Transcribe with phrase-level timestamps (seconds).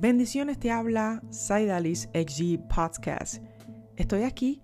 [0.00, 3.42] Bendiciones te habla Saidalis XG Podcast.
[3.96, 4.62] Estoy aquí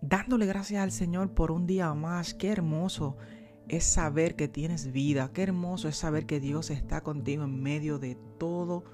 [0.00, 2.34] dándole gracias al Señor por un día más.
[2.34, 3.16] Qué hermoso
[3.66, 5.32] es saber que tienes vida.
[5.32, 8.84] Qué hermoso es saber que Dios está contigo en medio de toda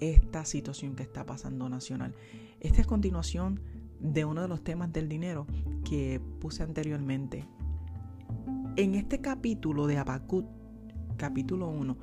[0.00, 2.14] esta situación que está pasando nacional.
[2.60, 3.60] Esta es continuación
[4.00, 5.46] de uno de los temas del dinero
[5.84, 7.46] que puse anteriormente.
[8.76, 10.46] En este capítulo de Abacut,
[11.18, 11.98] capítulo 1,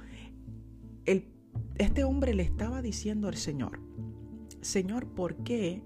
[1.05, 1.34] el
[1.77, 3.79] este hombre le estaba diciendo al Señor,
[4.61, 5.83] Señor, ¿por qué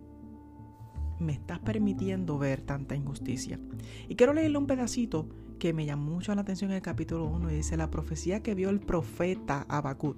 [1.20, 3.60] me estás permitiendo ver tanta injusticia?
[4.08, 5.28] Y quiero leerle un pedacito
[5.60, 8.56] que me llamó mucho la atención en el capítulo 1 y dice la profecía que
[8.56, 10.18] vio el profeta Habacuc.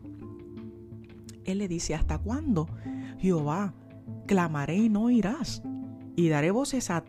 [1.45, 2.67] Él le dice, ¿hasta cuándo,
[3.19, 3.73] Jehová,
[4.27, 5.63] clamaré y no irás?
[6.15, 7.03] Y daré voces a,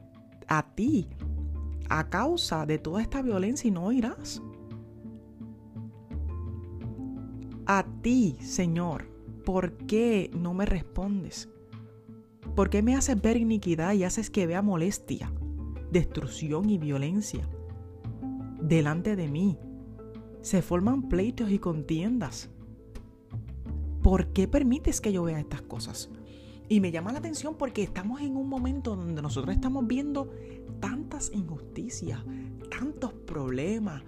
[0.48, 1.08] a ti
[1.90, 4.42] a causa de toda esta violencia y no irás.
[7.78, 9.06] A ti, Señor,
[9.44, 11.48] ¿por qué no me respondes?
[12.54, 15.32] ¿Por qué me haces ver iniquidad y haces que vea molestia,
[15.90, 17.48] destrucción y violencia
[18.60, 19.58] delante de mí?
[20.42, 22.50] Se forman pleitos y contiendas.
[24.02, 26.10] ¿Por qué permites que yo vea estas cosas?
[26.68, 30.30] Y me llama la atención porque estamos en un momento donde nosotros estamos viendo
[30.80, 32.20] tantas injusticias,
[32.70, 34.02] tantos problemas,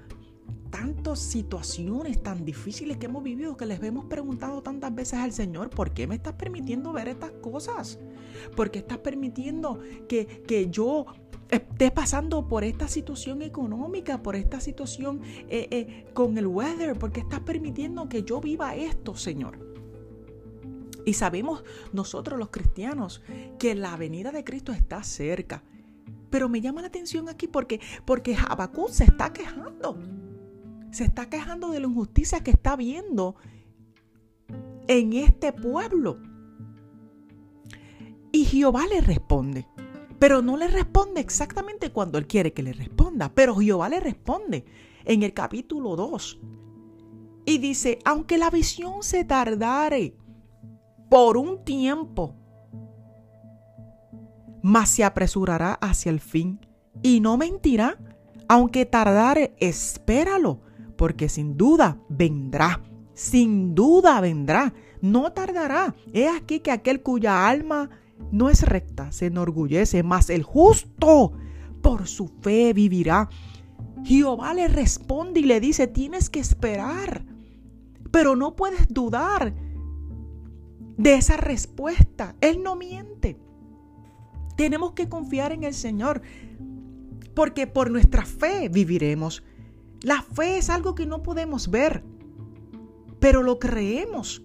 [0.74, 5.70] tantas situaciones tan difíciles que hemos vivido que les hemos preguntado tantas veces al Señor,
[5.70, 8.00] ¿por qué me estás permitiendo ver estas cosas?
[8.56, 9.78] ¿Por qué estás permitiendo
[10.08, 11.06] que, que yo
[11.48, 16.98] esté pasando por esta situación económica, por esta situación eh, eh, con el weather?
[16.98, 19.60] ¿Por qué estás permitiendo que yo viva esto, Señor?
[21.04, 23.22] Y sabemos nosotros los cristianos
[23.60, 25.62] que la venida de Cristo está cerca.
[26.30, 29.96] Pero me llama la atención aquí porque, porque Habacuc se está quejando
[30.94, 33.34] se está quejando de la injusticia que está viendo
[34.86, 36.18] en este pueblo.
[38.30, 39.66] Y Jehová le responde,
[40.20, 44.64] pero no le responde exactamente cuando él quiere que le responda, pero Jehová le responde
[45.04, 46.40] en el capítulo 2.
[47.46, 50.16] Y dice, aunque la visión se tardare
[51.10, 52.36] por un tiempo,
[54.62, 56.60] mas se apresurará hacia el fin
[57.02, 57.98] y no mentirá,
[58.48, 60.60] aunque tardare, espéralo,
[61.04, 62.82] porque sin duda vendrá,
[63.12, 64.72] sin duda vendrá,
[65.02, 65.94] no tardará.
[66.14, 67.90] He aquí que aquel cuya alma
[68.32, 71.32] no es recta se enorgullece, mas el justo
[71.82, 73.28] por su fe vivirá.
[74.02, 77.26] Jehová le responde y le dice, tienes que esperar,
[78.10, 79.54] pero no puedes dudar
[80.96, 82.34] de esa respuesta.
[82.40, 83.36] Él no miente.
[84.56, 86.22] Tenemos que confiar en el Señor,
[87.34, 89.42] porque por nuestra fe viviremos.
[90.04, 92.04] La fe es algo que no podemos ver,
[93.20, 94.42] pero lo creemos.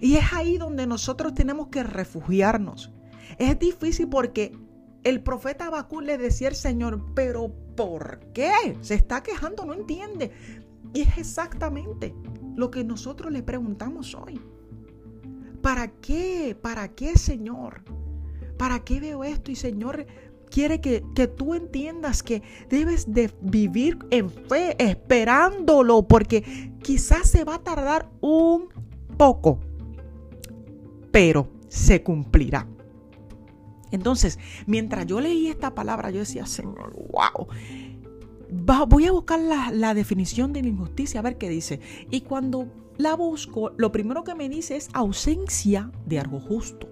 [0.00, 2.92] Y es ahí donde nosotros tenemos que refugiarnos.
[3.38, 4.58] Es difícil porque
[5.04, 8.76] el profeta Abacú le decía al Señor, pero ¿por qué?
[8.80, 10.32] Se está quejando, no entiende.
[10.92, 12.12] Y es exactamente
[12.56, 14.40] lo que nosotros le preguntamos hoy.
[15.60, 16.56] ¿Para qué?
[16.60, 17.84] ¿Para qué, Señor?
[18.58, 19.52] ¿Para qué veo esto?
[19.52, 20.06] Y Señor,
[20.52, 21.00] quiere que,
[21.36, 28.10] tú entiendas que debes de vivir en fe, esperándolo, porque quizás se va a tardar
[28.20, 28.68] un
[29.16, 29.58] poco,
[31.10, 32.68] pero se cumplirá.
[33.90, 38.86] Entonces, mientras yo leí esta palabra, yo decía, Señor, wow.
[38.86, 41.80] voy a buscar la, la definición de la injusticia, a ver qué dice.
[42.10, 46.91] Y cuando la busco, lo primero que me dice es ausencia de algo justo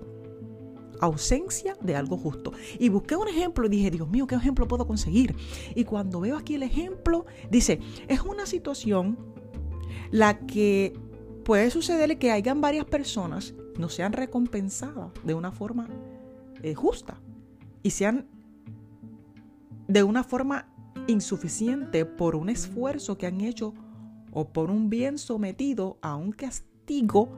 [1.01, 2.53] ausencia de algo justo.
[2.79, 5.35] Y busqué un ejemplo y dije, Dios mío, ¿qué ejemplo puedo conseguir?
[5.75, 9.19] Y cuando veo aquí el ejemplo, dice, es una situación
[10.11, 10.95] la que
[11.45, 15.89] puede suceder que hayan varias personas no sean recompensadas de una forma
[16.63, 17.21] eh, justa
[17.83, 18.27] y sean
[19.89, 20.69] de una forma
[21.07, 23.75] insuficiente por un esfuerzo que han hecho
[24.33, 27.31] o por un bien sometido a un castigo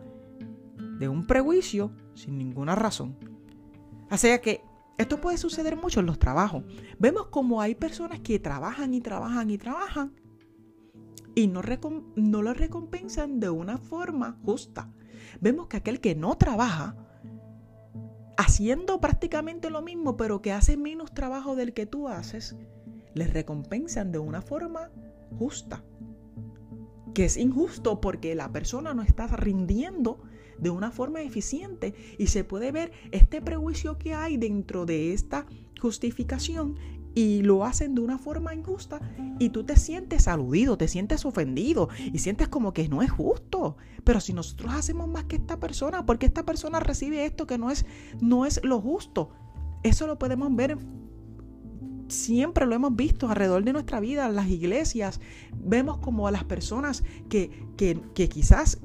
[0.98, 3.16] de un prejuicio sin ninguna razón.
[4.16, 4.62] Sea que
[4.98, 6.64] esto puede suceder mucho en los trabajos.
[6.98, 10.14] Vemos como hay personas que trabajan y trabajan y trabajan
[11.34, 11.62] y no,
[12.16, 14.90] no lo recompensan de una forma justa.
[15.40, 16.96] Vemos que aquel que no trabaja,
[18.36, 22.56] haciendo prácticamente lo mismo, pero que hace menos trabajo del que tú haces,
[23.14, 24.90] les recompensan de una forma
[25.38, 25.82] justa.
[27.14, 30.22] Que es injusto porque la persona no está rindiendo
[30.62, 35.46] de una forma eficiente y se puede ver este prejuicio que hay dentro de esta
[35.80, 36.76] justificación
[37.14, 39.00] y lo hacen de una forma injusta
[39.38, 43.76] y tú te sientes aludido, te sientes ofendido y sientes como que no es justo.
[44.04, 47.70] Pero si nosotros hacemos más que esta persona, porque esta persona recibe esto que no
[47.70, 47.84] es,
[48.20, 49.30] no es lo justo,
[49.82, 50.78] eso lo podemos ver
[52.12, 55.20] siempre lo hemos visto alrededor de nuestra vida, en las iglesias,
[55.56, 58.80] vemos como a las personas que, que, quizás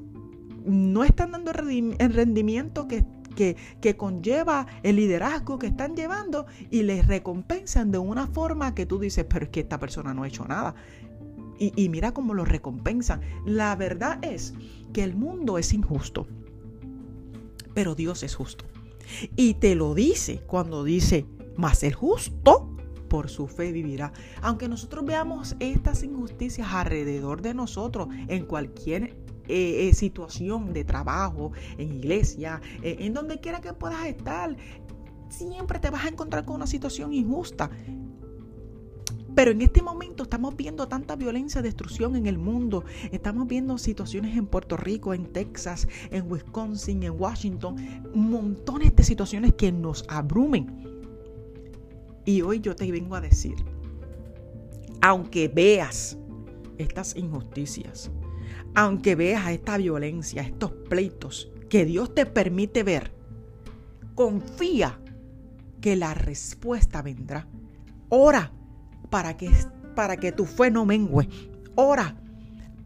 [0.68, 3.06] no están dando el rendimiento que,
[3.36, 9.00] que, conlleva el liderazgo que están llevando y les recompensan de una forma que tú
[9.00, 10.75] dices, pero es que esta persona no ha hecho nada.
[11.60, 13.22] Y, y mira cómo lo recompensan.
[13.46, 14.54] La verdad es
[14.94, 16.28] que el mundo es injusto,
[17.74, 18.66] pero Dios es justo.
[19.36, 21.25] Y te lo dice cuando dice,
[21.56, 22.75] más el justo
[23.08, 24.12] por su fe vivirá.
[24.42, 29.16] Aunque nosotros veamos estas injusticias alrededor de nosotros, en cualquier
[29.47, 34.55] eh, eh, situación de trabajo, en iglesia, eh, en donde quiera que puedas estar,
[35.29, 37.69] siempre te vas a encontrar con una situación injusta.
[39.35, 42.83] Pero en este momento estamos viendo tanta violencia, destrucción en el mundo.
[43.11, 47.75] Estamos viendo situaciones en Puerto Rico, en Texas, en Wisconsin, en Washington.
[48.15, 50.88] Montones de situaciones que nos abrumen.
[52.25, 53.53] Y hoy yo te vengo a decir,
[55.01, 56.17] aunque veas
[56.79, 58.11] estas injusticias,
[58.77, 63.12] aunque veas esta violencia, estos pleitos que Dios te permite ver,
[64.13, 65.00] confía
[65.81, 67.47] que la respuesta vendrá.
[68.09, 68.51] Ora
[69.09, 69.50] para que,
[69.95, 71.27] para que tu fe no mengue.
[71.74, 72.18] Ora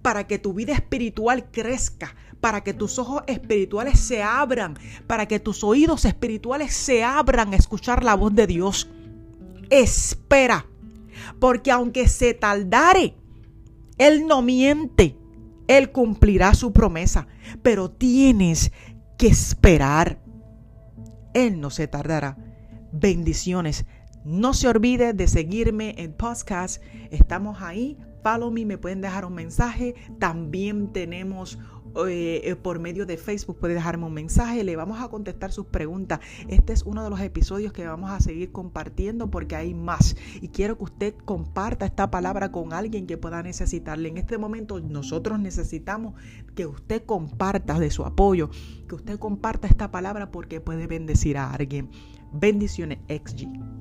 [0.01, 4.77] para que tu vida espiritual crezca, para que tus ojos espirituales se abran,
[5.07, 8.89] para que tus oídos espirituales se abran a escuchar la voz de Dios
[9.69, 10.65] espera,
[11.41, 13.13] porque aunque se tardare,
[13.97, 15.17] Él no miente,
[15.71, 17.27] Él cumplirá su promesa,
[17.61, 18.73] pero tienes
[19.17, 20.19] que esperar.
[21.33, 22.37] Él no se tardará.
[22.91, 23.85] Bendiciones.
[24.25, 26.83] No se olvide de seguirme en podcast.
[27.09, 27.97] Estamos ahí.
[28.21, 29.95] Follow me, me pueden dejar un mensaje.
[30.19, 31.57] También tenemos
[32.07, 35.65] eh, eh, por medio de Facebook puede dejarme un mensaje, le vamos a contestar sus
[35.65, 36.19] preguntas.
[36.47, 40.49] Este es uno de los episodios que vamos a seguir compartiendo porque hay más y
[40.49, 44.09] quiero que usted comparta esta palabra con alguien que pueda necesitarle.
[44.09, 46.15] En este momento nosotros necesitamos
[46.55, 48.49] que usted comparta de su apoyo,
[48.87, 51.89] que usted comparta esta palabra porque puede bendecir a alguien.
[52.33, 53.80] Bendiciones XG.